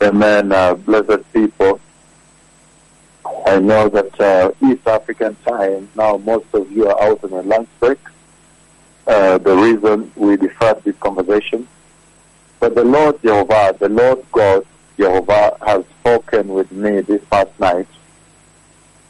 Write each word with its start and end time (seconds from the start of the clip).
Amen, 0.00 0.52
uh, 0.52 0.74
blessed 0.74 1.32
people. 1.32 1.80
I 3.46 3.58
know 3.58 3.88
that 3.88 4.20
uh, 4.20 4.52
East 4.64 4.86
African 4.86 5.36
time, 5.44 5.88
now 5.96 6.18
most 6.18 6.46
of 6.52 6.70
you 6.70 6.86
are 6.88 7.02
out 7.02 7.24
on 7.24 7.32
a 7.32 7.42
lunch 7.42 7.68
break. 7.80 7.98
Uh, 9.08 9.38
the 9.38 9.56
reason 9.56 10.12
we 10.14 10.36
deferred 10.36 10.84
this 10.84 10.96
conversation. 10.98 11.66
But 12.60 12.76
the 12.76 12.84
Lord 12.84 13.20
Jehovah, 13.22 13.74
the 13.76 13.88
Lord 13.88 14.24
God 14.30 14.64
Jehovah 14.96 15.56
has 15.66 15.84
spoken 16.00 16.48
with 16.48 16.70
me 16.70 17.00
this 17.00 17.24
past 17.24 17.58
night 17.58 17.88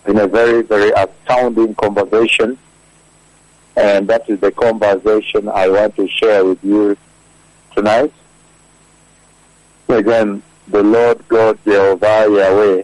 in 0.07 0.19
a 0.19 0.27
very, 0.27 0.63
very 0.63 0.91
astounding 0.93 1.75
conversation. 1.75 2.57
And 3.77 4.09
that 4.09 4.29
is 4.31 4.41
the 4.41 4.53
conversation 4.53 5.49
I 5.49 5.69
want 5.69 5.97
to 5.97 6.09
share 6.09 6.45
with 6.45 6.65
you 6.65 6.97
tonight. 7.75 8.13
Again, 9.89 10.43
the 10.69 10.83
Lord 10.83 11.27
God 11.29 11.59
Jehovah 11.65 12.27
Yahweh, 12.29 12.83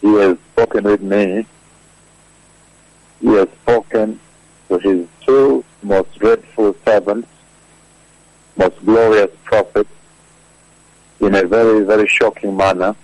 He 0.00 0.14
has 0.14 0.36
spoken 0.52 0.84
with 0.84 1.00
me. 1.00 1.46
He 3.20 3.28
has 3.28 3.48
spoken 3.62 4.20
to 4.68 4.78
His 4.78 5.06
two 5.24 5.64
most 5.82 6.14
dreadful 6.18 6.76
servants, 6.84 7.28
most 8.56 8.84
glorious 8.84 9.30
prophets, 9.44 9.90
in 11.20 11.34
a 11.34 11.44
very, 11.44 11.84
very 11.84 12.08
shocking 12.08 12.56
manner. 12.56 12.94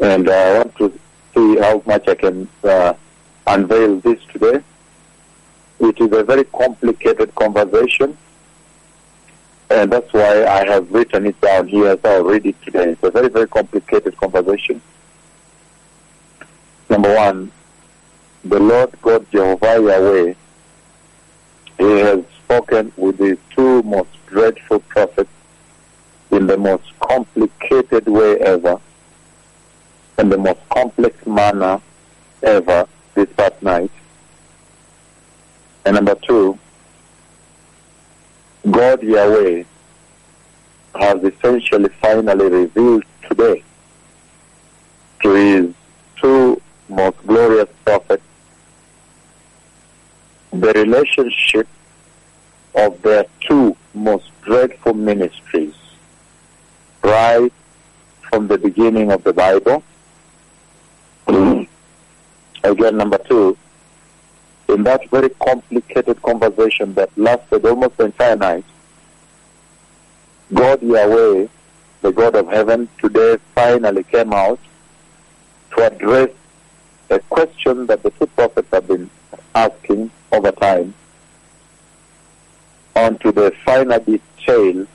And 0.00 0.30
I 0.30 0.58
want 0.58 0.76
to 0.76 0.98
see 1.34 1.58
how 1.58 1.82
much 1.86 2.08
I 2.08 2.14
can 2.14 2.48
uh, 2.64 2.94
unveil 3.46 4.00
this 4.00 4.20
today. 4.32 4.62
It 5.80 6.00
is 6.00 6.12
a 6.12 6.24
very 6.24 6.44
complicated 6.44 7.34
conversation, 7.34 8.16
and 9.70 9.92
that's 9.92 10.12
why 10.12 10.46
I 10.46 10.64
have 10.66 10.90
written 10.90 11.26
it 11.26 11.40
down 11.40 11.68
here 11.68 11.88
as 11.88 11.98
I'll 12.04 12.24
read 12.24 12.46
it 12.46 12.60
today. 12.62 12.90
It's 12.90 13.02
a 13.02 13.10
very, 13.10 13.28
very 13.28 13.48
complicated 13.48 14.16
conversation. 14.16 14.80
Number 16.88 17.14
one, 17.14 17.52
the 18.44 18.58
Lord 18.58 18.94
God 19.02 19.26
Jehovah 19.30 19.80
Yahweh, 19.80 20.34
He 21.76 21.98
has 22.00 22.24
spoken 22.44 22.92
with 22.96 23.18
His 23.18 23.36
two 23.54 23.82
most 23.82 24.08
dreadful 24.26 24.80
prophets 24.80 25.30
in 26.30 26.46
the 26.46 26.56
most 26.56 26.84
complicated 27.00 28.06
way 28.06 28.38
ever, 28.38 28.80
in 30.18 30.30
the 30.30 30.38
most 30.38 30.60
complex 30.70 31.26
manner 31.26 31.80
ever 32.42 32.88
this 33.14 33.28
past 33.36 33.62
night. 33.62 33.90
And 35.84 35.94
number 35.94 36.14
two, 36.14 36.58
God 38.70 39.02
Yahweh 39.02 39.64
has 40.94 41.22
essentially 41.22 41.88
finally 42.00 42.48
revealed 42.48 43.04
today 43.28 43.62
to 45.22 45.30
his 45.30 45.74
two 46.16 46.60
most 46.88 47.16
glorious 47.26 47.68
prophets 47.84 48.22
the 50.52 50.72
relationship 50.72 51.68
of 52.74 53.00
their 53.02 53.24
two 53.40 53.76
most 53.94 54.30
dreadful 54.42 54.94
ministries 54.94 55.74
right 57.02 57.52
from 58.28 58.48
the 58.48 58.58
beginning 58.58 59.12
of 59.12 59.22
the 59.24 59.32
Bible. 59.32 59.82
Again, 62.64 62.96
number 62.96 63.18
two, 63.18 63.56
in 64.68 64.82
that 64.84 65.08
very 65.10 65.30
complicated 65.30 66.20
conversation 66.22 66.94
that 66.94 67.10
lasted 67.16 67.64
almost 67.64 67.96
the 67.96 68.06
entire 68.06 68.36
night, 68.36 68.64
God 70.52 70.82
Yahweh, 70.82 71.46
the 72.02 72.12
God 72.12 72.36
of 72.36 72.48
heaven, 72.48 72.88
today 72.98 73.38
finally 73.54 74.04
came 74.04 74.32
out 74.32 74.60
to 75.74 75.86
address 75.86 76.30
a 77.10 77.18
question 77.20 77.86
that 77.86 78.02
the 78.02 78.10
two 78.10 78.26
prophets 78.26 78.68
have 78.72 78.86
been 78.86 79.10
asking 79.54 80.10
over 80.32 80.52
time 80.52 80.94
onto 82.94 83.32
the 83.32 83.52
final 83.64 83.98
detail 84.00 84.86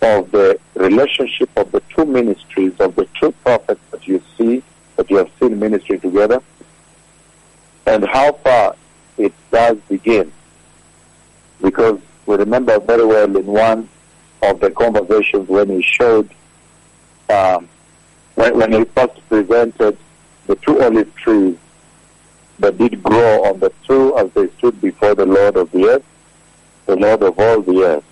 of 0.00 0.30
the 0.32 0.58
relationship 0.74 1.48
of 1.56 1.70
the 1.72 1.80
two 1.94 2.04
ministries 2.04 2.72
of 2.80 2.94
the 2.96 3.06
two 3.20 3.32
prophets 3.44 3.80
that 3.90 4.06
you 4.06 4.22
see, 4.36 4.62
that 4.96 5.08
you 5.10 5.16
have 5.16 5.30
seen 5.38 5.58
ministry 5.58 5.98
together, 5.98 6.42
and 7.86 8.04
how 8.06 8.32
far 8.32 8.76
it 9.18 9.32
does 9.50 9.78
begin. 9.88 10.32
Because 11.60 12.00
we 12.26 12.36
remember 12.36 12.78
very 12.80 13.04
well 13.04 13.36
in 13.36 13.46
one 13.46 13.88
of 14.42 14.60
the 14.60 14.70
conversations 14.70 15.48
when 15.48 15.68
he 15.68 15.82
showed, 15.82 16.28
um, 17.28 17.68
when, 18.34 18.56
when 18.58 18.72
he 18.72 18.84
first 18.84 19.28
presented 19.28 19.96
the 20.46 20.56
two 20.56 20.82
olive 20.82 21.14
trees 21.14 21.56
that 22.58 22.78
did 22.78 23.02
grow 23.02 23.44
on 23.44 23.60
the 23.60 23.72
two 23.86 24.16
as 24.18 24.30
they 24.32 24.48
stood 24.58 24.80
before 24.80 25.14
the 25.14 25.26
Lord 25.26 25.56
of 25.56 25.70
the 25.72 25.86
earth, 25.88 26.04
the 26.86 26.96
Lord 26.96 27.22
of 27.22 27.38
all 27.38 27.62
the 27.62 27.82
earth. 27.82 28.04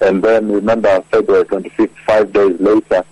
And 0.00 0.22
then 0.22 0.50
remember 0.50 1.00
February 1.10 1.44
25th, 1.44 1.90
five 2.06 2.32
days 2.32 2.60
later, 2.60 3.02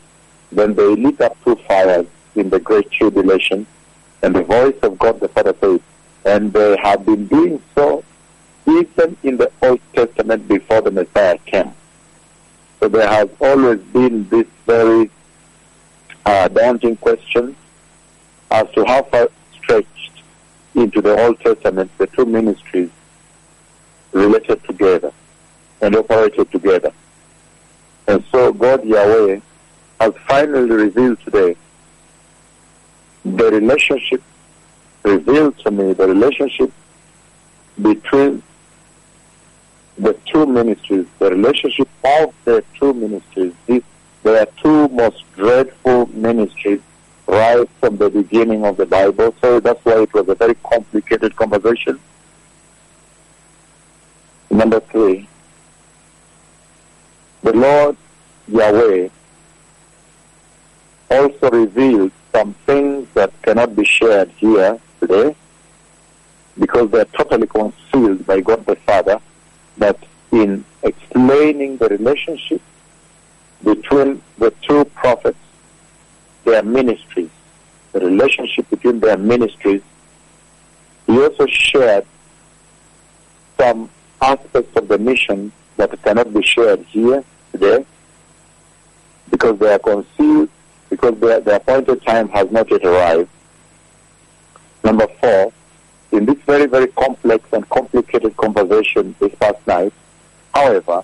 then 0.52 0.74
they 0.74 0.94
lit 0.96 1.20
up 1.20 1.36
two 1.44 1.56
fires 1.66 2.06
in 2.34 2.50
the 2.50 2.60
great 2.60 2.90
tribulation. 2.90 3.66
And 4.24 4.34
the 4.34 4.42
voice 4.42 4.78
of 4.82 4.98
God 4.98 5.20
the 5.20 5.28
Father 5.28 5.54
says, 5.60 5.80
and 6.24 6.50
they 6.50 6.78
have 6.78 7.04
been 7.04 7.26
doing 7.26 7.62
so 7.74 8.02
even 8.66 9.18
in 9.22 9.36
the 9.36 9.52
Old 9.60 9.80
Testament 9.92 10.48
before 10.48 10.80
the 10.80 10.90
Messiah 10.90 11.36
came. 11.44 11.74
So 12.80 12.88
there 12.88 13.06
has 13.06 13.28
always 13.38 13.80
been 13.80 14.26
this 14.30 14.46
very 14.64 15.10
uh, 16.24 16.48
daunting 16.48 16.96
question 16.96 17.54
as 18.50 18.66
to 18.70 18.86
how 18.86 19.02
far 19.02 19.28
stretched 19.52 20.22
into 20.74 21.02
the 21.02 21.22
Old 21.22 21.38
Testament 21.40 21.90
the 21.98 22.06
two 22.06 22.24
ministries 22.24 22.88
related 24.12 24.64
together 24.64 25.12
and 25.82 25.94
operated 25.96 26.50
together. 26.50 26.92
And 28.08 28.24
so 28.32 28.54
God 28.54 28.86
Yahweh 28.86 29.40
has 30.00 30.14
finally 30.26 30.70
revealed 30.70 31.20
today 31.20 31.56
the 33.24 33.50
relationship, 33.50 34.22
revealed 35.02 35.58
to 35.58 35.70
me 35.70 35.92
the 35.92 36.06
relationship 36.06 36.70
between 37.80 38.42
the 39.98 40.12
two 40.26 40.46
ministries, 40.46 41.06
the 41.18 41.30
relationship 41.30 41.88
of 42.04 42.34
the 42.44 42.64
two 42.78 42.92
ministries. 42.92 43.54
These, 43.66 43.82
there 44.22 44.40
are 44.40 44.48
two 44.62 44.88
most 44.88 45.24
dreadful 45.34 46.06
ministries 46.06 46.80
right 47.26 47.68
from 47.80 47.96
the 47.96 48.10
beginning 48.10 48.64
of 48.64 48.76
the 48.76 48.86
Bible. 48.86 49.34
So 49.40 49.60
that's 49.60 49.82
why 49.84 50.02
it 50.02 50.12
was 50.12 50.28
a 50.28 50.34
very 50.34 50.54
complicated 50.56 51.34
conversation. 51.36 51.98
Number 54.50 54.80
three, 54.80 55.28
the 57.42 57.52
Lord 57.52 57.96
Yahweh 58.48 59.08
also 61.10 61.50
revealed 61.50 62.12
some 62.34 62.52
things 62.66 63.06
that 63.14 63.30
cannot 63.42 63.76
be 63.76 63.84
shared 63.84 64.28
here 64.38 64.80
today 65.00 65.36
because 66.58 66.90
they're 66.90 67.04
totally 67.06 67.46
concealed 67.46 68.26
by 68.26 68.40
God 68.40 68.66
the 68.66 68.74
Father, 68.76 69.20
but 69.78 69.98
in 70.32 70.64
explaining 70.82 71.76
the 71.76 71.88
relationship 71.88 72.60
between 73.62 74.20
the 74.38 74.50
two 74.62 74.84
prophets, 74.86 75.38
their 76.44 76.62
ministries, 76.62 77.30
the 77.92 78.00
relationship 78.00 78.68
between 78.68 78.98
their 78.98 79.16
ministries, 79.16 79.82
he 81.06 81.22
also 81.22 81.46
shared 81.46 82.04
some 83.58 83.88
aspects 84.20 84.76
of 84.76 84.88
the 84.88 84.98
mission 84.98 85.52
that 85.76 86.02
cannot 86.02 86.34
be 86.34 86.42
shared 86.42 86.80
here 86.86 87.22
today 87.52 87.86
because 89.30 89.56
they 89.58 89.72
are 89.72 89.78
concealed, 89.78 90.48
because 90.94 91.18
their, 91.18 91.40
the 91.40 91.56
appointed 91.56 92.00
time 92.04 92.28
has 92.28 92.48
not 92.52 92.70
yet 92.70 92.84
arrived. 92.84 93.28
Number 94.84 95.08
four, 95.20 95.52
in 96.12 96.24
this 96.24 96.38
very, 96.46 96.66
very 96.66 96.86
complex 96.86 97.44
and 97.52 97.68
complicated 97.68 98.36
conversation 98.36 99.16
this 99.18 99.34
past 99.34 99.66
night, 99.66 99.92
however, 100.54 101.02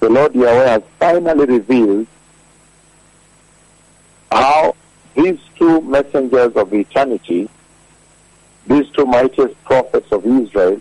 the 0.00 0.08
Lord 0.08 0.34
Yahweh 0.34 0.68
has 0.68 0.82
finally 0.98 1.44
revealed 1.44 2.06
how 4.32 4.74
these 5.14 5.38
two 5.56 5.82
messengers 5.82 6.56
of 6.56 6.72
eternity, 6.72 7.50
these 8.66 8.88
two 8.90 9.04
mightiest 9.04 9.62
prophets 9.64 10.10
of 10.12 10.24
Israel, 10.24 10.80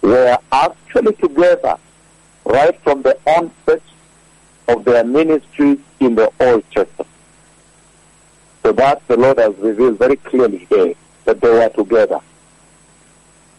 were 0.00 0.38
actually 0.52 1.12
together 1.16 1.76
right 2.46 2.80
from 2.80 3.02
the 3.02 3.18
onset 3.26 3.82
of 4.68 4.84
their 4.84 5.04
ministry 5.04 5.78
in 6.00 6.14
the 6.14 6.30
Old 6.40 6.64
Testament. 6.70 7.10
So 8.62 8.72
that 8.72 9.06
the 9.08 9.16
Lord 9.16 9.38
has 9.38 9.54
revealed 9.56 9.98
very 9.98 10.16
clearly 10.16 10.60
today 10.60 10.96
that 11.24 11.40
they 11.40 11.50
were 11.50 11.68
together. 11.68 12.20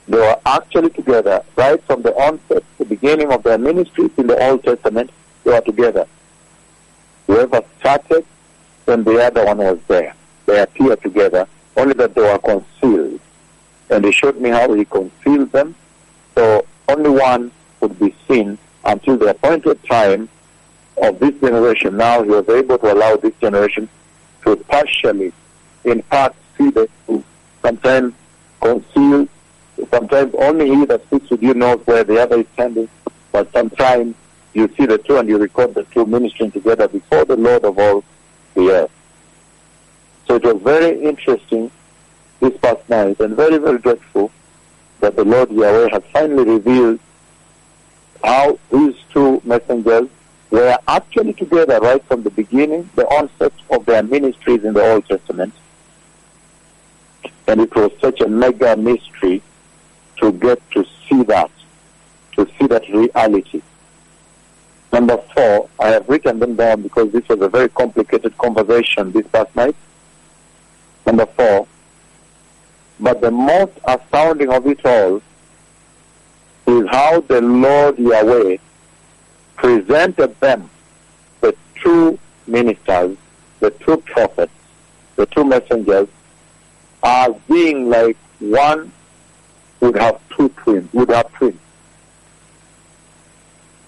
They 0.07 0.17
were 0.17 0.39
actually 0.45 0.89
together 0.91 1.43
right 1.55 1.81
from 1.83 2.01
the 2.01 2.13
onset, 2.15 2.63
the 2.77 2.85
beginning 2.85 3.31
of 3.31 3.43
their 3.43 3.57
ministry 3.57 4.09
in 4.17 4.27
the 4.27 4.49
Old 4.49 4.63
Testament. 4.63 5.09
They 5.43 5.51
were 5.51 5.61
together. 5.61 6.07
Whoever 7.27 7.63
started, 7.79 8.25
then 8.85 9.03
the 9.03 9.23
other 9.23 9.45
one 9.45 9.57
was 9.57 9.79
there. 9.87 10.15
They 10.45 10.59
appeared 10.59 11.01
together, 11.01 11.47
only 11.75 11.93
that 11.95 12.13
they 12.13 12.21
were 12.21 12.37
concealed. 12.37 13.19
And 13.89 14.05
he 14.05 14.11
showed 14.11 14.39
me 14.39 14.49
how 14.49 14.71
he 14.73 14.85
concealed 14.85 15.51
them. 15.51 15.75
So 16.35 16.65
only 16.87 17.09
one 17.09 17.51
would 17.79 17.97
be 17.99 18.15
seen 18.27 18.57
until 18.83 19.17
the 19.17 19.29
appointed 19.29 19.83
time 19.85 20.29
of 20.97 21.19
this 21.19 21.33
generation. 21.39 21.97
Now 21.97 22.23
he 22.23 22.29
was 22.29 22.47
able 22.49 22.77
to 22.77 22.93
allow 22.93 23.15
this 23.15 23.33
generation 23.41 23.89
to 24.43 24.55
partially, 24.55 25.33
in 25.83 26.01
part, 26.03 26.35
see 26.57 26.69
the. 26.69 26.89
Sometimes 27.61 28.13
conceal, 28.61 29.27
sometimes 29.89 30.35
only 30.35 30.67
he 30.69 30.85
that 30.85 31.03
speaks 31.05 31.29
with 31.31 31.41
you 31.41 31.55
knows 31.55 31.79
where 31.85 32.03
the 32.03 32.21
other 32.21 32.41
is 32.41 32.45
standing, 32.53 32.87
but 33.31 33.51
sometimes 33.51 34.15
you 34.53 34.71
see 34.77 34.85
the 34.85 34.99
two 34.99 35.17
and 35.17 35.27
you 35.27 35.37
record 35.37 35.73
the 35.73 35.83
two 35.85 36.05
ministering 36.05 36.51
together 36.51 36.87
before 36.87 37.25
the 37.25 37.35
Lord 37.35 37.65
of 37.65 37.79
all 37.79 38.03
the 38.53 38.69
earth. 38.69 38.91
So 40.27 40.35
it 40.35 40.43
was 40.43 40.61
very 40.61 41.01
interesting 41.01 41.71
this 42.39 42.55
past 42.57 42.87
night 42.89 43.19
and 43.19 43.35
very, 43.35 43.57
very 43.57 43.79
grateful 43.79 44.31
that 44.99 45.15
the 45.15 45.25
Lord 45.25 45.51
Yahweh 45.51 45.89
has 45.91 46.03
finally 46.13 46.43
revealed 46.43 46.99
how 48.23 48.57
these 48.71 48.95
two 49.11 49.41
messengers 49.43 50.07
were 50.49 50.77
actually 50.87 51.33
together 51.33 51.79
right 51.79 52.03
from 52.05 52.23
the 52.23 52.29
beginning, 52.29 52.89
the 52.95 53.05
onset 53.07 53.53
of 53.69 53.85
their 53.85 54.03
ministries 54.03 54.63
in 54.63 54.73
the 54.73 54.81
Old 54.81 55.07
Testament. 55.07 55.53
And 57.47 57.61
it 57.61 57.75
was 57.75 57.91
such 57.99 58.21
a 58.21 58.27
mega 58.27 58.75
mystery 58.75 59.41
to 60.17 60.31
get 60.31 60.59
to 60.71 60.85
see 61.07 61.23
that, 61.23 61.51
to 62.33 62.47
see 62.57 62.67
that 62.67 62.87
reality. 62.89 63.61
Number 64.91 65.17
four, 65.33 65.69
I 65.79 65.89
have 65.89 66.07
written 66.07 66.39
them 66.39 66.55
down 66.55 66.81
because 66.81 67.11
this 67.11 67.27
was 67.27 67.41
a 67.41 67.49
very 67.49 67.69
complicated 67.69 68.37
conversation 68.37 69.11
this 69.11 69.27
past 69.27 69.53
night. 69.55 69.75
Number 71.05 71.25
four, 71.25 71.67
but 72.99 73.21
the 73.21 73.31
most 73.31 73.73
astounding 73.85 74.49
of 74.49 74.65
it 74.65 74.83
all 74.85 75.21
is 76.67 76.87
how 76.89 77.19
the 77.21 77.41
Lord 77.41 77.99
Yahweh 77.99 78.57
presented 79.55 80.39
them, 80.39 80.69
the 81.41 81.55
two 81.81 82.19
ministers, 82.47 83.17
the 83.59 83.71
two 83.71 83.97
prophets, 83.97 84.51
the 85.15 85.25
two 85.27 85.43
messengers, 85.43 86.07
as 87.03 87.33
being 87.47 87.89
like 87.89 88.17
one 88.39 88.91
would 89.79 89.95
have 89.95 90.19
two 90.29 90.49
twins, 90.49 90.91
would 90.93 91.09
have 91.09 91.31
twins. 91.33 91.59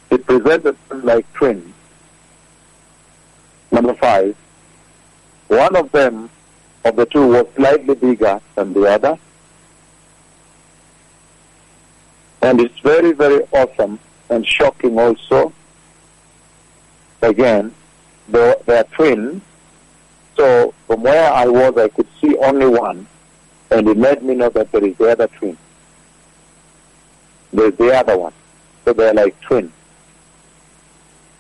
He 0.09 0.17
presented 0.17 0.75
them 0.89 1.05
like 1.05 1.31
twins. 1.33 1.73
Number 3.71 3.93
five, 3.95 4.35
one 5.47 5.75
of 5.75 5.91
them, 5.91 6.29
of 6.85 6.95
the 6.95 7.05
two, 7.05 7.27
was 7.27 7.47
slightly 7.55 7.95
bigger 7.95 8.39
than 8.55 8.73
the 8.73 8.83
other. 8.83 9.17
And 12.41 12.61
it's 12.61 12.79
very, 12.79 13.11
very 13.11 13.43
awesome 13.51 13.99
and 14.29 14.45
shocking 14.45 14.97
also. 14.97 15.51
Again, 17.21 17.73
they 18.29 18.55
are 18.67 18.83
twins. 18.85 19.41
So 20.35 20.73
from 20.85 21.03
where 21.03 21.31
I 21.33 21.47
was, 21.47 21.77
I 21.77 21.87
could 21.87 22.07
see 22.21 22.35
only 22.37 22.67
one. 22.67 23.07
And 23.71 23.87
it 23.87 23.97
made 23.97 24.21
me 24.21 24.35
know 24.35 24.49
that 24.49 24.71
there 24.71 24.85
is 24.85 24.95
the 24.97 25.11
other 25.11 25.27
twin. 25.27 25.57
There's 27.51 27.75
the 27.75 27.93
other 27.95 28.17
one. 28.17 28.33
So 28.85 28.93
they're 28.93 29.13
like 29.13 29.39
twins. 29.41 29.71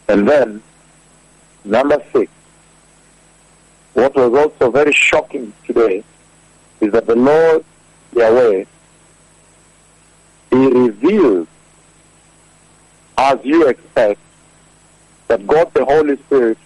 And 0.07 0.27
then, 0.27 0.63
number 1.63 2.01
six, 2.11 2.31
what 3.93 4.15
was 4.15 4.33
also 4.33 4.71
very 4.71 4.93
shocking 4.93 5.53
today 5.65 6.03
is 6.79 6.91
that 6.91 7.07
the 7.07 7.15
Lord 7.15 7.65
Yahweh, 8.13 8.65
He 10.49 10.55
revealed, 10.55 11.47
as 13.17 13.39
you 13.43 13.67
expect, 13.67 14.19
that 15.27 15.45
God 15.45 15.73
the 15.73 15.85
Holy 15.85 16.17
Spirit 16.17 16.57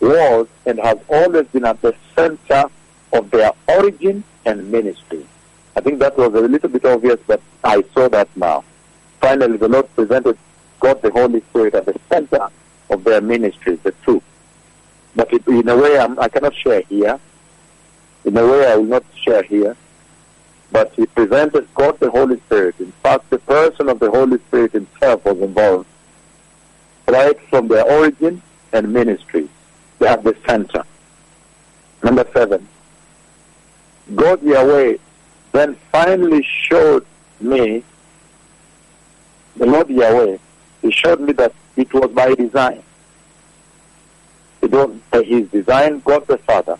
was 0.00 0.46
and 0.66 0.78
has 0.80 0.98
always 1.08 1.46
been 1.48 1.64
at 1.64 1.80
the 1.82 1.94
center 2.14 2.64
of 3.12 3.30
their 3.30 3.52
origin 3.68 4.24
and 4.44 4.70
ministry. 4.70 5.26
I 5.76 5.80
think 5.80 5.98
that 6.00 6.16
was 6.16 6.34
a 6.34 6.40
little 6.40 6.68
bit 6.68 6.84
obvious, 6.84 7.18
but 7.26 7.40
I 7.64 7.84
saw 7.94 8.08
that 8.08 8.28
now. 8.36 8.64
Finally, 9.20 9.56
the 9.56 9.68
Lord 9.68 9.94
presented 9.94 10.36
God 10.80 11.00
the 11.02 11.10
Holy 11.10 11.40
Spirit 11.40 11.74
at 11.74 11.86
the 11.86 11.98
center 12.08 12.48
of 12.90 13.04
their 13.04 13.20
ministry, 13.20 13.76
the 13.76 13.94
two. 14.04 14.22
But 15.14 15.32
in 15.32 15.68
a 15.68 15.76
way, 15.76 15.98
I'm, 15.98 16.18
I 16.18 16.28
cannot 16.28 16.54
share 16.54 16.82
here. 16.82 17.18
In 18.24 18.36
a 18.36 18.46
way, 18.46 18.66
I 18.66 18.76
will 18.76 18.84
not 18.84 19.04
share 19.14 19.42
here. 19.42 19.76
But 20.70 20.92
he 20.94 21.06
presented 21.06 21.68
God 21.74 22.00
the 22.00 22.10
Holy 22.10 22.38
Spirit. 22.40 22.76
In 22.80 22.92
fact, 23.02 23.28
the 23.30 23.38
person 23.38 23.88
of 23.88 24.00
the 24.00 24.10
Holy 24.10 24.38
Spirit 24.38 24.72
himself 24.72 25.24
was 25.24 25.38
involved 25.40 25.86
right 27.12 27.38
from 27.50 27.68
their 27.68 27.84
origin 27.84 28.40
and 28.72 28.90
ministry. 28.90 29.46
They 29.98 30.08
have 30.08 30.24
the 30.24 30.34
center. 30.46 30.82
Number 32.02 32.26
seven, 32.32 32.66
God 34.14 34.42
Yahweh 34.42 34.96
then 35.52 35.76
finally 35.92 36.42
showed 36.42 37.04
me, 37.38 37.84
the 39.56 39.66
Lord 39.66 39.90
Yahweh, 39.90 40.38
He 40.80 40.90
showed 40.90 41.20
me 41.20 41.32
that 41.34 41.52
it 41.76 41.92
was 41.92 42.10
by 42.10 42.34
design. 42.34 42.82
It 44.62 44.70
was 44.70 44.96
by 45.10 45.22
His 45.22 45.48
design, 45.50 46.00
God 46.00 46.26
the 46.26 46.38
Father, 46.38 46.78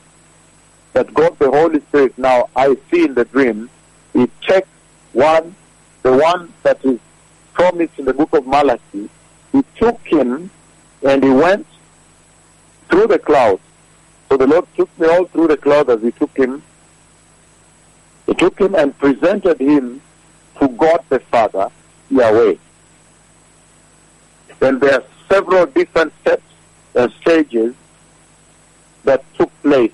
that 0.95 1.13
God 1.13 1.39
the 1.39 1.51
Holy 1.51 1.81
Spirit 1.81 2.17
now 2.17 2.49
I 2.57 2.75
see 2.91 3.05
in 3.05 3.15
the 3.15 3.27
dream, 3.27 3.69
He 4.15 4.31
checked 4.41 4.69
one, 5.13 5.55
the 6.03 6.13
one 6.17 6.51
that 6.63 6.83
is 6.85 6.99
promised 7.53 7.99
in 7.99 8.07
the 8.07 8.15
book 8.15 8.33
of 8.33 8.47
Malachi, 8.47 9.11
He 9.53 9.63
took 9.77 10.01
him 10.07 10.51
and 11.03 11.23
he 11.23 11.31
went 11.31 11.67
through 12.89 13.07
the 13.07 13.19
cloud. 13.19 13.61
So 14.29 14.37
the 14.37 14.47
Lord 14.47 14.67
took 14.77 14.89
me 14.99 15.07
all 15.07 15.27
through 15.27 15.49
the 15.49 15.57
cloud 15.57 15.91
as 15.91 16.01
He 16.01 16.11
took 16.13 16.35
him 16.37 16.63
he 18.27 18.35
took 18.35 18.59
him 18.59 18.75
and 18.75 18.97
presented 18.99 19.61
him 19.61 20.01
to 20.59 20.69
God 20.69 21.05
the 21.09 21.21
Father, 21.21 21.71
Yahweh. 22.11 22.55
Then 24.59 24.79
there 24.79 24.95
are 24.95 25.05
several 25.29 25.67
different 25.67 26.13
steps 26.21 26.45
and 26.95 27.13
stages 27.21 27.75
that 29.05 29.25
took 29.35 29.51
place 29.63 29.93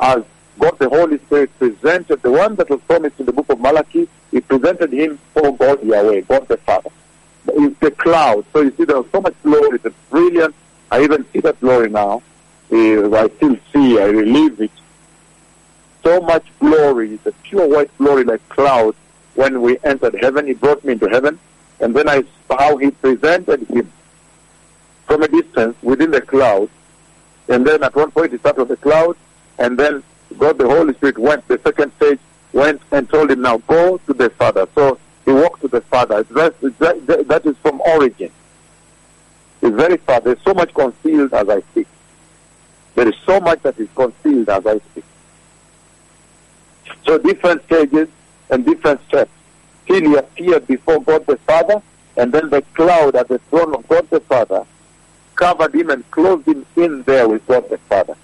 as 0.00 0.24
God 0.58 0.78
the 0.78 0.88
Holy 0.88 1.18
Spirit 1.18 1.56
presented 1.58 2.20
the 2.22 2.32
one 2.32 2.56
that 2.56 2.68
was 2.68 2.80
promised 2.82 3.20
in 3.20 3.26
the 3.26 3.32
book 3.32 3.48
of 3.48 3.60
Malachi. 3.60 4.08
He 4.32 4.40
presented 4.40 4.92
him 4.92 5.18
for 5.32 5.56
God 5.56 5.82
Yahweh, 5.82 6.22
God 6.22 6.48
the 6.48 6.56
Father. 6.58 6.90
It's 7.48 7.78
the 7.80 7.90
cloud. 7.90 8.44
So 8.52 8.62
you 8.62 8.72
see, 8.76 8.84
there's 8.84 9.10
so 9.10 9.20
much 9.20 9.34
glory. 9.42 9.80
It's 9.82 9.96
brilliant. 10.10 10.54
I 10.90 11.02
even 11.02 11.24
see 11.32 11.40
that 11.40 11.60
glory 11.60 11.90
now. 11.90 12.22
I 12.70 13.30
still 13.36 13.56
see. 13.72 13.98
I 13.98 14.04
relive 14.04 14.60
it 14.60 14.70
so 16.04 16.20
much 16.20 16.46
glory, 16.58 17.16
the 17.24 17.32
pure 17.42 17.68
white 17.68 17.96
glory 17.98 18.24
like 18.24 18.46
cloud. 18.48 18.94
When 19.34 19.62
we 19.62 19.78
entered 19.84 20.16
heaven, 20.20 20.46
he 20.46 20.54
brought 20.54 20.84
me 20.84 20.92
into 20.92 21.08
heaven, 21.08 21.38
and 21.80 21.94
then 21.94 22.08
I 22.08 22.24
saw 22.46 22.76
he 22.76 22.90
presented 22.90 23.60
him 23.68 23.92
from 25.06 25.22
a 25.22 25.28
distance 25.28 25.76
within 25.82 26.10
the 26.10 26.20
cloud. 26.20 26.68
And 27.48 27.66
then 27.66 27.82
at 27.82 27.94
one 27.94 28.10
point 28.10 28.32
he 28.32 28.38
started 28.38 28.62
on 28.62 28.68
the 28.68 28.76
cloud, 28.76 29.16
and 29.58 29.78
then 29.78 30.02
God 30.38 30.58
the 30.58 30.68
Holy 30.68 30.94
Spirit 30.94 31.18
went, 31.18 31.46
the 31.48 31.58
second 31.64 31.92
stage, 31.96 32.18
went 32.52 32.80
and 32.90 33.08
told 33.08 33.30
him, 33.30 33.42
now 33.42 33.58
go 33.58 33.98
to 33.98 34.14
the 34.14 34.30
Father. 34.30 34.66
So 34.74 34.98
he 35.28 35.34
walked 35.34 35.60
to 35.60 35.68
the 35.68 35.82
Father. 35.82 36.22
That, 36.22 36.58
that, 37.28 37.42
is 37.44 37.54
from 37.58 37.82
origin. 37.82 38.30
It's 39.60 39.76
very 39.76 39.98
far. 39.98 40.20
There's 40.20 40.40
so 40.42 40.54
much 40.54 40.72
concealed 40.72 41.34
as 41.34 41.46
I 41.50 41.60
speak. 41.60 41.86
There 42.94 43.06
is 43.06 43.14
so 43.26 43.38
much 43.38 43.60
that 43.60 43.78
is 43.78 43.88
concealed 43.94 44.48
as 44.48 44.64
I 44.64 44.78
speak. 44.78 45.04
So 47.04 47.18
different 47.18 47.62
stages 47.64 48.08
and 48.48 48.64
different 48.64 49.06
steps. 49.06 49.30
Till 49.86 50.00
he 50.00 50.16
appeared 50.16 50.66
before 50.66 51.02
God 51.02 51.26
the 51.26 51.36
Father, 51.36 51.82
and 52.16 52.32
then 52.32 52.48
the 52.48 52.62
cloud 52.72 53.14
at 53.14 53.28
the 53.28 53.38
throne 53.50 53.74
of 53.74 53.86
God 53.86 54.08
the 54.08 54.20
Father 54.20 54.64
covered 55.34 55.74
him 55.74 55.90
and 55.90 56.10
closed 56.10 56.48
him 56.48 56.64
in 56.76 57.02
there 57.02 57.28
with 57.28 57.46
God 57.46 57.68
the 57.68 57.76
Father. 57.76 58.16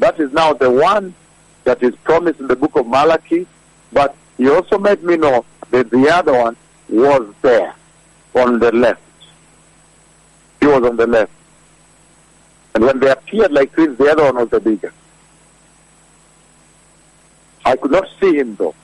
That 0.00 0.18
is 0.18 0.32
now 0.32 0.54
the 0.54 0.72
one 0.72 1.14
that 1.62 1.84
is 1.84 1.94
promised 2.02 2.40
in 2.40 2.48
the 2.48 2.56
book 2.56 2.74
of 2.74 2.88
Malachi, 2.88 3.46
but 3.92 4.16
he 4.36 4.50
also 4.50 4.76
made 4.76 5.04
me 5.04 5.16
know 5.16 5.44
the 5.72 6.10
other 6.12 6.32
one 6.32 6.56
was 6.88 7.34
there 7.40 7.74
on 8.34 8.58
the 8.58 8.70
left. 8.72 9.00
He 10.60 10.66
was 10.66 10.84
on 10.84 10.96
the 10.96 11.06
left. 11.06 11.32
And 12.74 12.84
when 12.84 13.00
they 13.00 13.10
appeared 13.10 13.52
like 13.52 13.74
this, 13.74 13.96
the 13.96 14.10
other 14.10 14.24
one 14.24 14.36
was 14.36 14.50
the 14.50 14.60
bigger. 14.60 14.92
I 17.64 17.76
could 17.76 17.90
not 17.90 18.08
see 18.20 18.34
him 18.36 18.56
though. 18.56 18.74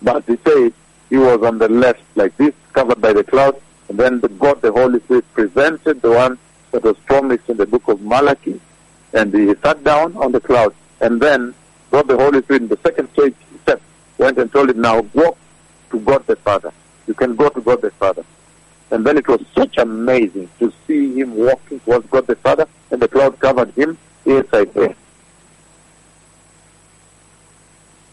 But 0.00 0.24
he 0.26 0.36
said, 0.44 0.72
he 1.10 1.16
was 1.18 1.42
on 1.42 1.58
the 1.58 1.68
left 1.68 2.02
like 2.14 2.36
this, 2.36 2.54
covered 2.72 3.00
by 3.00 3.12
the 3.12 3.24
cloud. 3.24 3.60
And 3.88 3.98
then 3.98 4.20
the 4.20 4.28
God, 4.28 4.62
the 4.62 4.72
Holy 4.72 5.00
Spirit, 5.00 5.24
presented 5.34 6.00
the 6.00 6.10
one 6.10 6.38
that 6.70 6.82
was 6.82 6.96
promised 7.06 7.48
in 7.48 7.58
the 7.58 7.66
book 7.66 7.86
of 7.88 8.00
Malachi. 8.00 8.60
And 9.12 9.32
he 9.32 9.54
sat 9.62 9.84
down 9.84 10.16
on 10.16 10.32
the 10.32 10.40
cloud. 10.40 10.74
And 11.00 11.20
then 11.20 11.54
God, 11.90 12.08
the 12.08 12.16
Holy 12.16 12.42
Spirit, 12.42 12.62
in 12.62 12.68
the 12.68 12.78
second 12.78 13.10
stage 13.12 13.34
step, 13.62 13.82
went 14.18 14.38
and 14.38 14.50
told 14.50 14.70
him, 14.70 14.80
now 14.80 15.02
walk 15.12 15.36
to 15.92 16.00
God 16.00 16.26
the 16.26 16.36
Father. 16.36 16.72
You 17.06 17.14
can 17.14 17.36
go 17.36 17.48
to 17.48 17.60
God 17.60 17.80
the 17.80 17.90
Father. 17.92 18.24
And 18.90 19.06
then 19.06 19.16
it 19.16 19.28
was 19.28 19.42
such 19.54 19.78
amazing 19.78 20.50
to 20.58 20.72
see 20.86 21.14
him 21.14 21.34
walking 21.34 21.80
towards 21.80 22.06
God 22.08 22.26
the 22.26 22.36
Father, 22.36 22.66
and 22.90 23.00
the 23.00 23.08
cloud 23.08 23.38
covered 23.38 23.70
him 23.74 23.96
Yes, 24.24 24.46
I 24.52 24.64
there. 24.66 24.94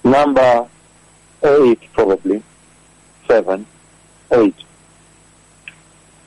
Number 0.04 0.68
eight, 1.44 1.82
probably. 1.94 2.42
Seven, 3.28 3.68
eight. 4.32 4.56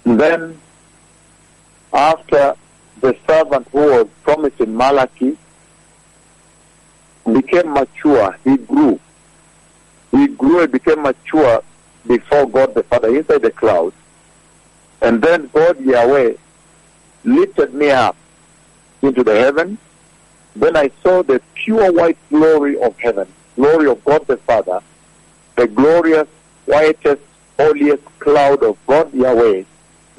And 0.04 0.20
then, 0.20 0.60
after 1.92 2.54
the 3.00 3.16
servant 3.26 3.66
who 3.72 3.78
was 3.78 4.06
promised 4.22 4.60
in 4.60 4.76
Malachi 4.76 5.36
became 7.32 7.72
mature, 7.72 8.36
he 8.44 8.56
grew. 8.56 9.00
He 10.12 10.28
grew 10.28 10.62
and 10.62 10.70
became 10.70 11.02
mature 11.02 11.62
before 12.06 12.48
God 12.48 12.74
the 12.74 12.82
Father 12.84 13.14
inside 13.16 13.42
the 13.42 13.50
cloud. 13.50 13.92
And 15.00 15.20
then 15.20 15.50
God 15.52 15.80
Yahweh 15.80 16.34
lifted 17.24 17.74
me 17.74 17.90
up 17.90 18.16
into 19.00 19.24
the 19.24 19.34
heaven. 19.34 19.78
Then 20.54 20.76
I 20.76 20.90
saw 21.02 21.22
the 21.22 21.40
pure 21.54 21.90
white 21.92 22.18
glory 22.28 22.78
of 22.80 22.96
heaven, 22.98 23.26
glory 23.56 23.88
of 23.88 24.04
God 24.04 24.26
the 24.26 24.36
Father, 24.36 24.80
the 25.56 25.66
glorious, 25.66 26.28
whitest, 26.66 27.22
holiest 27.58 28.04
cloud 28.18 28.62
of 28.62 28.76
God 28.86 29.12
Yahweh, 29.14 29.64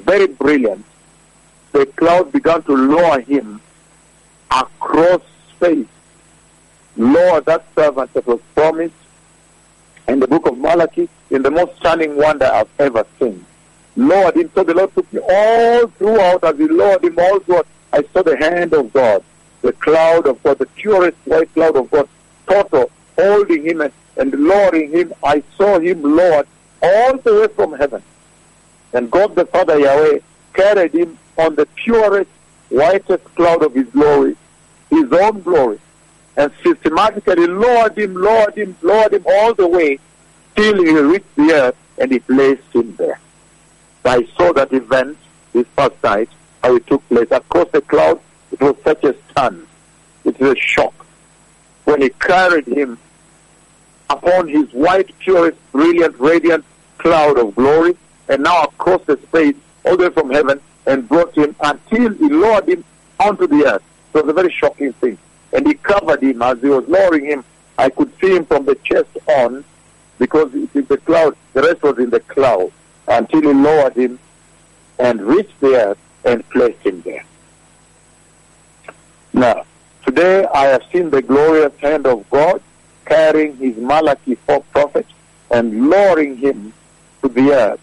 very 0.00 0.26
brilliant. 0.26 0.84
The 1.72 1.86
cloud 1.86 2.32
began 2.32 2.62
to 2.64 2.72
lower 2.72 3.20
him 3.20 3.60
across 4.50 5.22
space. 5.56 5.86
Lower 6.96 7.40
that 7.42 7.64
servant 7.74 8.12
that 8.14 8.26
was 8.26 8.40
promised 8.54 8.94
in 10.08 10.20
the 10.20 10.28
book 10.28 10.46
of 10.46 10.58
Malachi 10.58 11.08
in 11.30 11.42
the 11.42 11.50
most 11.50 11.76
stunning 11.76 12.16
wonder 12.16 12.46
I've 12.46 12.68
ever 12.78 13.06
seen. 13.18 13.44
Lord 13.96 14.36
him, 14.36 14.50
so 14.54 14.64
the 14.64 14.74
Lord 14.74 14.94
took 14.94 15.12
me 15.12 15.20
all 15.20 15.86
throughout 15.88 16.44
as 16.44 16.56
he 16.58 16.66
lowered 16.66 17.04
him 17.04 17.18
all 17.18 17.40
throughout. 17.40 17.66
I 17.92 18.02
saw 18.12 18.22
the 18.22 18.36
hand 18.36 18.74
of 18.74 18.92
God, 18.92 19.22
the 19.62 19.72
cloud 19.72 20.26
of 20.26 20.42
God, 20.42 20.58
the 20.58 20.66
purest 20.66 21.16
white 21.24 21.52
cloud 21.54 21.76
of 21.76 21.90
God, 21.90 22.08
total, 22.48 22.90
holding 23.16 23.64
him 23.64 23.80
and, 23.80 23.92
and 24.16 24.32
lowering 24.32 24.90
him. 24.90 25.14
I 25.22 25.42
saw 25.56 25.78
him 25.78 26.02
lowered 26.02 26.48
all 26.82 27.16
the 27.18 27.34
way 27.34 27.48
from 27.48 27.74
heaven. 27.74 28.02
And 28.92 29.10
God 29.10 29.34
the 29.36 29.46
Father 29.46 29.78
Yahweh 29.78 30.18
carried 30.54 30.94
him 30.94 31.18
on 31.38 31.54
the 31.54 31.66
purest, 31.74 32.30
whitest 32.68 33.24
cloud 33.36 33.62
of 33.62 33.74
his 33.74 33.86
glory, 33.88 34.36
his 34.90 35.12
own 35.12 35.40
glory, 35.42 35.78
and 36.36 36.52
systematically 36.62 37.46
lowered 37.46 37.96
him, 37.96 38.14
lowered 38.14 38.56
him, 38.56 38.76
lowered 38.82 39.14
him 39.14 39.24
all 39.26 39.54
the 39.54 39.66
way 39.66 39.98
till 40.56 40.82
he 40.82 40.98
reached 40.98 41.36
the 41.36 41.52
earth 41.52 41.76
and 41.98 42.10
he 42.12 42.18
placed 42.18 42.62
him 42.72 42.94
there. 42.96 43.20
I 44.04 44.26
saw 44.36 44.52
that 44.52 44.72
event 44.72 45.16
this 45.52 45.66
past 45.76 45.94
night, 46.02 46.28
how 46.62 46.76
it 46.76 46.86
took 46.86 47.06
place. 47.08 47.28
Across 47.30 47.70
the 47.70 47.80
cloud, 47.80 48.20
it 48.52 48.60
was 48.60 48.76
such 48.84 49.02
a 49.04 49.14
stun. 49.30 49.66
It 50.24 50.38
was 50.38 50.56
a 50.56 50.60
shock. 50.60 51.06
When 51.84 52.02
he 52.02 52.10
carried 52.10 52.66
him 52.66 52.98
upon 54.10 54.48
his 54.48 54.72
white, 54.72 55.16
purest, 55.20 55.58
brilliant, 55.72 56.18
radiant 56.18 56.64
cloud 56.98 57.38
of 57.38 57.54
glory, 57.54 57.96
and 58.28 58.42
now 58.42 58.64
across 58.64 59.02
the 59.06 59.16
space, 59.28 59.54
all 59.84 59.96
the 59.96 60.08
way 60.08 60.14
from 60.14 60.30
heaven, 60.30 60.60
and 60.86 61.08
brought 61.08 61.34
him 61.36 61.54
until 61.60 62.12
he 62.14 62.28
lowered 62.28 62.68
him 62.68 62.84
onto 63.20 63.46
the 63.46 63.64
earth. 63.66 63.82
It 64.12 64.22
was 64.22 64.28
a 64.28 64.32
very 64.32 64.52
shocking 64.52 64.92
thing. 64.94 65.18
And 65.54 65.66
he 65.66 65.74
covered 65.74 66.22
him 66.22 66.42
as 66.42 66.60
he 66.60 66.66
was 66.66 66.86
lowering 66.88 67.24
him. 67.24 67.44
I 67.78 67.88
could 67.88 68.12
see 68.20 68.36
him 68.36 68.44
from 68.44 68.66
the 68.66 68.74
chest 68.76 69.08
on, 69.26 69.64
because 70.18 70.52
the 70.52 71.00
cloud. 71.06 71.36
The 71.54 71.62
rest 71.62 71.82
was 71.82 71.98
in 71.98 72.10
the 72.10 72.20
cloud 72.20 72.72
until 73.08 73.40
he 73.40 73.52
lowered 73.52 73.94
him 73.94 74.18
and 74.98 75.22
reached 75.22 75.58
the 75.60 75.74
earth 75.74 75.98
and 76.24 76.48
placed 76.50 76.80
him 76.84 77.00
there. 77.02 77.24
Now, 79.32 79.64
today 80.04 80.44
I 80.46 80.66
have 80.66 80.82
seen 80.92 81.10
the 81.10 81.22
glorious 81.22 81.72
hand 81.78 82.06
of 82.06 82.28
God 82.30 82.60
carrying 83.06 83.56
his 83.56 83.76
Malachi 83.76 84.34
4 84.34 84.62
prophet 84.72 85.06
and 85.50 85.88
lowering 85.90 86.36
him 86.36 86.72
to 87.22 87.28
the 87.28 87.52
earth. 87.52 87.80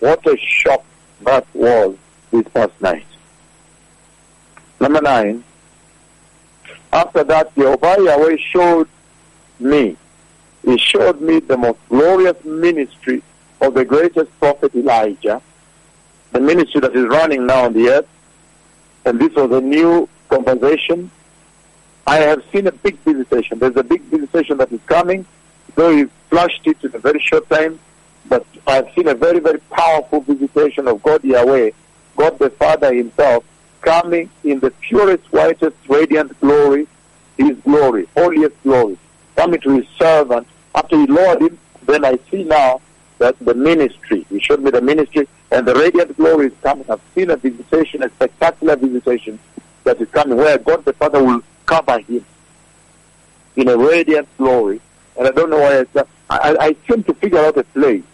What 0.00 0.26
a 0.26 0.36
shock 0.36 0.84
that 1.22 1.46
was 1.54 1.96
this 2.30 2.46
past 2.48 2.72
night. 2.80 3.06
Number 4.80 5.00
nine, 5.00 5.44
after 6.92 7.24
that, 7.24 7.54
Jehovah 7.54 7.96
Yahweh 7.98 8.36
showed 8.36 8.88
me, 9.58 9.96
he 10.64 10.78
showed 10.78 11.20
me 11.20 11.40
the 11.40 11.56
most 11.56 11.78
glorious 11.88 12.42
ministry 12.44 13.22
of 13.60 13.74
the 13.74 13.84
greatest 13.84 14.30
prophet 14.38 14.74
Elijah, 14.74 15.40
the 16.32 16.40
ministry 16.40 16.80
that 16.80 16.94
is 16.94 17.06
running 17.06 17.46
now 17.46 17.64
on 17.64 17.72
the 17.72 17.88
earth, 17.88 18.08
and 19.04 19.20
this 19.20 19.34
was 19.34 19.50
a 19.50 19.60
new 19.60 20.08
conversation. 20.28 21.10
I 22.06 22.16
have 22.16 22.42
seen 22.52 22.66
a 22.66 22.72
big 22.72 22.96
visitation. 22.98 23.58
There's 23.58 23.76
a 23.76 23.84
big 23.84 24.02
visitation 24.02 24.58
that 24.58 24.72
is 24.72 24.80
coming, 24.86 25.24
though 25.74 25.96
he 25.96 26.04
flashed 26.28 26.66
it 26.66 26.82
in 26.84 26.94
a 26.94 26.98
very 26.98 27.20
short 27.20 27.48
time, 27.48 27.78
but 28.28 28.46
I've 28.66 28.92
seen 28.94 29.08
a 29.08 29.14
very, 29.14 29.40
very 29.40 29.58
powerful 29.70 30.20
visitation 30.20 30.88
of 30.88 31.02
God 31.02 31.24
Yahweh, 31.24 31.70
God 32.16 32.38
the 32.38 32.50
Father 32.50 32.94
himself, 32.94 33.44
coming 33.82 34.30
in 34.44 34.60
the 34.60 34.70
purest, 34.70 35.24
whitest, 35.32 35.76
radiant 35.88 36.38
glory, 36.40 36.86
his 37.36 37.56
glory, 37.58 38.08
holiest 38.16 38.60
glory, 38.62 38.96
coming 39.36 39.60
to 39.60 39.76
his 39.76 39.86
servant. 39.98 40.46
After 40.74 40.96
he 40.96 41.06
lowered 41.06 41.42
him, 41.42 41.58
then 41.84 42.04
I 42.04 42.18
see 42.30 42.44
now 42.44 42.80
that 43.18 43.38
the 43.40 43.54
ministry, 43.54 44.24
he 44.30 44.40
showed 44.40 44.62
me 44.62 44.70
the 44.70 44.80
ministry, 44.80 45.28
and 45.50 45.66
the 45.66 45.74
radiant 45.74 46.16
glory 46.16 46.46
is 46.46 46.52
coming. 46.62 46.86
I've 46.88 47.00
seen 47.14 47.30
a 47.30 47.36
visitation, 47.36 48.02
a 48.02 48.08
spectacular 48.08 48.76
visitation 48.76 49.38
that 49.84 50.00
is 50.00 50.08
coming, 50.10 50.38
where 50.38 50.58
God 50.58 50.84
the 50.84 50.92
Father 50.94 51.22
will 51.22 51.42
cover 51.66 51.98
him 51.98 52.24
in 53.56 53.68
a 53.68 53.76
radiant 53.76 54.28
glory. 54.38 54.80
And 55.18 55.28
I 55.28 55.30
don't 55.30 55.50
know 55.50 55.60
why 55.60 55.74
it's, 55.80 55.96
I, 56.30 56.56
I 56.58 56.76
seem 56.88 57.02
to 57.04 57.14
figure 57.14 57.38
out 57.38 57.58
a 57.58 57.64
place. 57.64 58.04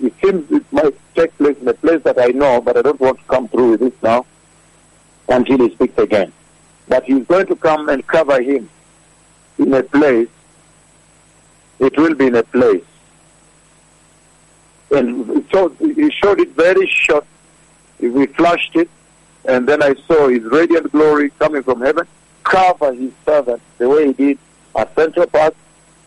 It 0.00 0.12
seems 0.22 0.50
it 0.50 0.70
might 0.72 0.94
take 1.14 1.36
place 1.38 1.56
in 1.58 1.68
a 1.68 1.74
place 1.74 2.02
that 2.02 2.20
I 2.20 2.28
know, 2.28 2.60
but 2.60 2.76
I 2.76 2.82
don't 2.82 3.00
want 3.00 3.18
to 3.18 3.24
come 3.24 3.48
through 3.48 3.70
with 3.70 3.80
this 3.80 4.02
now 4.02 4.26
until 5.28 5.58
he 5.58 5.74
speaks 5.74 5.96
again. 5.98 6.32
But 6.88 7.04
he's 7.04 7.24
going 7.26 7.46
to 7.46 7.56
come 7.56 7.88
and 7.88 8.06
cover 8.06 8.40
him 8.40 8.68
in 9.58 9.72
a 9.74 9.82
place. 9.82 10.28
It 11.78 11.96
will 11.96 12.14
be 12.14 12.26
in 12.26 12.34
a 12.36 12.42
place. 12.42 12.84
And 14.90 15.46
so 15.50 15.70
he 15.80 16.10
showed 16.10 16.40
it 16.40 16.50
very 16.50 16.86
short. 16.86 17.26
We 17.98 18.26
flashed 18.26 18.76
it, 18.76 18.90
and 19.44 19.66
then 19.66 19.82
I 19.82 19.94
saw 20.06 20.28
his 20.28 20.42
radiant 20.42 20.92
glory 20.92 21.30
coming 21.38 21.62
from 21.62 21.80
heaven 21.80 22.06
cover 22.44 22.92
his 22.92 23.12
servant 23.24 23.62
the 23.78 23.88
way 23.88 24.06
he 24.08 24.12
did 24.12 24.38
at 24.76 24.94
Central 24.94 25.26
Park, 25.26 25.54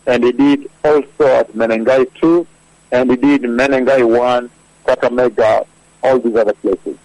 and 0.06 0.24
he 0.24 0.32
did 0.32 0.70
also 0.84 1.26
at 1.26 1.52
Menengai 1.52 2.12
2, 2.20 2.46
and 2.92 3.10
he 3.10 3.16
did 3.16 3.42
Menengai 3.42 4.06
1, 4.06 4.50
Kakamega, 4.86 5.66
all 6.02 6.18
these 6.18 6.36
other 6.36 6.52
places. 6.54 6.96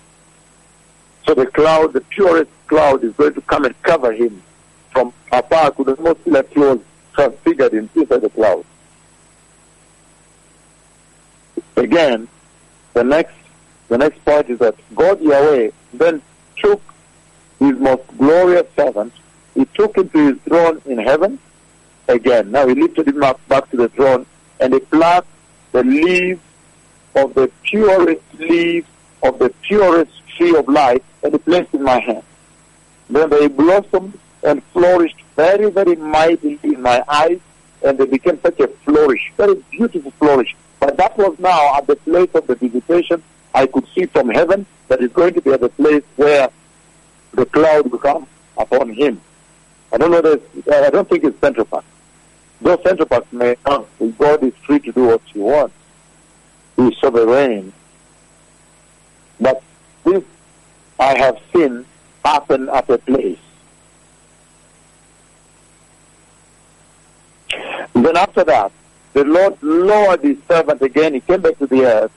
So 1.32 1.36
the 1.36 1.46
cloud, 1.46 1.94
the 1.94 2.02
purest 2.02 2.52
cloud, 2.68 3.06
is 3.06 3.14
going 3.14 3.36
to 3.36 3.42
come 3.44 3.64
and 3.64 3.82
cover 3.84 4.12
him 4.12 4.44
from 4.90 5.14
afar. 5.32 5.72
Could 5.72 5.98
almost 5.98 6.28
like 6.28 6.52
he 6.52 6.60
was 6.60 6.80
transfigured 7.14 7.74
inside 7.74 8.20
the 8.20 8.30
cloud. 8.30 8.66
Again, 11.78 12.28
the 12.94 13.06
next 13.06 13.34
the 13.88 13.98
next 13.98 14.26
point 14.26 14.50
is 14.50 14.60
that 14.60 14.76
God 14.94 15.22
Yahweh 15.22 15.72
then 15.94 16.22
took 16.58 16.82
his 17.60 17.80
most 17.80 18.04
glorious 18.18 18.68
servant, 18.76 19.14
he 19.54 19.64
took 19.74 19.96
him 19.96 20.10
to 20.10 20.34
his 20.34 20.38
throne 20.40 20.82
in 20.86 20.98
heaven 20.98 21.40
again. 22.10 22.52
Now 22.52 22.68
he 22.68 22.76
lifted 22.76 23.08
him 23.08 23.24
up 23.24 23.40
back 23.48 23.72
to 23.72 23.78
the 23.78 23.88
throne 23.88 24.26
and 24.60 24.74
he 24.74 24.82
plucked 24.82 25.30
the 25.72 25.86
leaves 25.86 26.42
of 27.16 27.34
the 27.36 27.50
purest 27.64 28.22
leaf 28.38 28.86
of 29.24 29.40
the 29.40 29.50
purest 29.62 30.12
tree 30.36 30.56
of 30.56 30.68
life 30.68 31.02
and 31.24 31.34
he 31.34 31.40
placed 31.40 31.74
in 31.74 31.84
my 31.84 32.00
hand. 32.00 32.24
Then 33.10 33.30
they 33.30 33.48
blossomed 33.48 34.18
and 34.44 34.64
flourished 34.74 35.18
very, 35.36 35.70
very 35.70 35.96
mightily 35.96 36.60
in 36.64 36.82
my 36.82 37.04
eyes 37.08 37.40
and 37.84 37.98
they 37.98 38.06
became 38.06 38.40
such 38.42 38.60
a 38.60 38.68
flourish, 38.68 39.32
very 39.38 39.56
beautiful 39.72 40.12
flourish. 40.12 40.56
But 40.80 40.98
that 40.98 41.18
was 41.18 41.38
now 41.40 41.78
at 41.78 41.88
the 41.88 41.96
place 41.96 42.30
of 42.34 42.48
the 42.48 42.56
visitation 42.56 43.22
I 43.54 43.66
could 43.68 43.88
see 43.94 44.06
from 44.06 44.30
heaven 44.30 44.66
that 44.88 45.02
is 45.02 45.12
going 45.12 45.34
to 45.34 45.42
be 45.42 45.52
at 45.52 45.62
the 45.62 45.70
place 45.70 46.04
where 46.16 46.50
the 47.34 47.46
cloud 47.46 47.92
will 47.92 48.00
come 48.00 48.28
upon 48.58 48.94
him. 48.94 49.22
I 49.92 49.98
don't 49.98 50.12
know 50.12 50.22
this, 50.22 50.42
I 50.72 50.90
don't 50.90 51.08
think 51.08 51.24
it's 51.24 51.40
Central 51.40 51.66
Park. 51.66 51.86
Though 52.62 52.80
Central 52.84 53.28
may 53.32 53.56
come, 53.64 53.86
God 54.18 54.44
is 54.44 54.54
free 54.66 54.80
to 54.80 54.92
do 54.92 55.06
what 55.06 55.22
he 55.34 55.40
wants. 55.40 55.76
He 56.78 56.96
rain. 57.04 57.74
But 57.74 57.81
this 60.04 60.24
I 61.00 61.18
have 61.18 61.40
seen 61.54 61.86
happen 62.24 62.70
at 62.70 62.90
a 62.90 62.98
place. 63.00 63.40
Then 67.94 68.18
after 68.18 68.44
that, 68.44 68.72
the 69.14 69.24
Lord 69.26 69.62
lowered 69.62 70.22
his 70.22 70.38
servant 70.48 70.82
again. 70.82 71.14
He 71.14 71.20
came 71.20 71.42
back 71.42 71.58
to 71.58 71.68
the 71.68 71.84
earth 71.86 72.12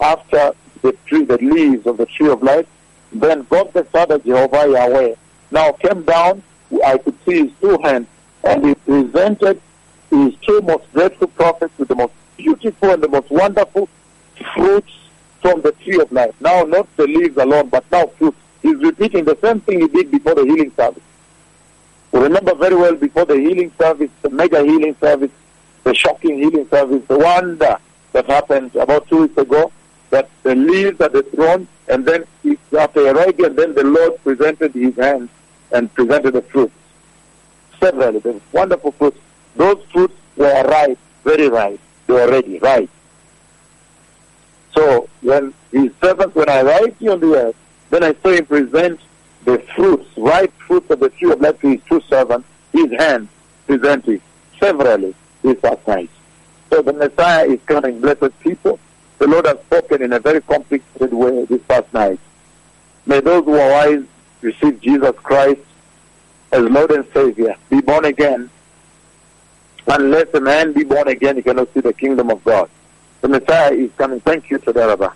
after 0.00 0.52
the 0.82 0.92
tree, 1.06 1.24
the 1.24 1.38
leaves 1.38 1.86
of 1.86 1.98
the 1.98 2.06
tree 2.06 2.28
of 2.28 2.42
life. 2.42 2.66
Then 3.12 3.46
God 3.48 3.72
the 3.72 3.84
Father, 3.84 4.18
Jehovah 4.18 4.68
Yahweh, 4.68 5.14
now 5.50 5.72
came 5.72 6.02
down. 6.02 6.42
I 6.84 6.98
could 6.98 7.16
see 7.24 7.44
his 7.44 7.52
two 7.60 7.78
hands, 7.82 8.06
and 8.44 8.66
he 8.66 8.74
presented 8.74 9.60
his 10.10 10.34
two 10.46 10.60
most 10.62 10.90
grateful 10.92 11.28
prophets 11.28 11.76
with 11.78 11.88
the 11.88 11.94
most 11.94 12.12
beautiful 12.36 12.90
and 12.90 13.02
the 13.02 13.08
most 13.08 13.30
wonderful 13.30 13.88
fruits 14.54 14.92
from 15.40 15.60
the 15.62 15.72
tree 15.72 16.00
of 16.00 16.10
life. 16.12 16.34
Now, 16.40 16.62
not 16.62 16.94
the 16.96 17.06
leaves 17.06 17.36
alone, 17.36 17.68
but 17.68 17.84
now 17.90 18.06
fruits. 18.06 18.36
He's 18.62 18.76
repeating 18.76 19.24
the 19.24 19.38
same 19.42 19.60
thing 19.60 19.80
he 19.80 19.88
did 19.88 20.10
before 20.10 20.34
the 20.34 20.44
healing 20.44 20.72
service. 20.76 21.02
We 22.12 22.20
remember 22.20 22.54
very 22.54 22.74
well 22.74 22.94
before 22.94 23.24
the 23.24 23.36
healing 23.36 23.72
service, 23.78 24.10
the 24.22 24.30
mega 24.30 24.62
healing 24.62 24.96
service, 25.00 25.30
the 25.84 25.94
shocking 25.94 26.38
healing 26.38 26.68
service, 26.68 27.02
the 27.08 27.18
wonder 27.18 27.78
that 28.12 28.26
happened 28.26 28.74
about 28.76 29.08
two 29.08 29.22
weeks 29.22 29.36
ago, 29.38 29.72
that 30.10 30.28
the 30.42 30.54
leaves 30.54 31.00
are 31.00 31.08
the 31.08 31.22
throne, 31.22 31.68
and 31.88 32.04
then 32.04 32.24
he, 32.42 32.58
after 32.76 33.06
arriving, 33.06 33.46
and 33.46 33.56
then 33.56 33.74
the 33.74 33.84
Lord 33.84 34.22
presented 34.24 34.74
his 34.74 34.94
hands 34.96 35.30
and 35.72 35.92
presented 35.94 36.32
the 36.32 36.42
fruits. 36.42 36.74
Several, 37.78 38.20
the 38.20 38.40
wonderful 38.52 38.92
fruits. 38.92 39.18
Those 39.56 39.82
fruits 39.92 40.14
were 40.36 40.62
ripe, 40.64 40.98
very 41.24 41.48
ripe. 41.48 41.80
They 42.06 42.12
were 42.12 42.28
ready, 42.30 42.58
right. 42.58 42.90
So 44.74 45.08
when 45.22 45.52
his 45.72 45.90
servants, 46.02 46.34
when 46.34 46.48
I 46.48 46.60
arrived 46.60 46.96
here 46.98 47.12
on 47.12 47.20
the 47.20 47.34
earth, 47.34 47.56
then 47.90 48.04
I 48.04 48.14
saw 48.22 48.30
him 48.30 48.46
present 48.46 49.00
the 49.44 49.58
fruits, 49.74 50.08
ripe 50.16 50.52
fruits 50.58 50.90
of 50.90 51.00
the 51.00 51.08
tree 51.10 51.32
of 51.32 51.40
life 51.40 51.60
to 51.60 51.68
his 51.68 51.80
two 51.88 52.00
servants, 52.08 52.46
his 52.72 52.90
hand 52.98 53.28
presenting 53.66 54.20
severally 54.58 55.14
past 55.62 55.86
night. 55.88 56.10
So 56.70 56.82
the 56.82 56.92
Messiah 56.92 57.46
is 57.46 57.60
coming, 57.66 58.00
blessed 58.00 58.38
people. 58.40 58.78
The 59.18 59.26
Lord 59.26 59.46
has 59.46 59.58
spoken 59.60 60.02
in 60.02 60.12
a 60.12 60.20
very 60.20 60.40
complicated 60.40 61.12
way 61.12 61.44
this 61.46 61.62
past 61.62 61.92
night. 61.92 62.20
May 63.06 63.20
those 63.20 63.44
who 63.44 63.54
are 63.54 63.70
wise 63.70 64.04
receive 64.40 64.80
Jesus 64.80 65.14
Christ 65.22 65.60
as 66.52 66.62
Lord 66.62 66.90
and 66.90 67.06
Savior, 67.12 67.56
be 67.68 67.80
born 67.80 68.04
again. 68.04 68.50
Unless 69.86 70.34
a 70.34 70.40
man 70.40 70.72
be 70.72 70.84
born 70.84 71.08
again, 71.08 71.36
he 71.36 71.42
cannot 71.42 71.72
see 71.72 71.80
the 71.80 71.92
kingdom 71.92 72.30
of 72.30 72.42
God. 72.44 72.68
The 73.20 73.28
Messiah 73.28 73.72
is 73.72 73.90
coming. 73.98 74.20
Thank 74.20 74.50
you, 74.50 74.58
Tadaraba. 74.58 75.12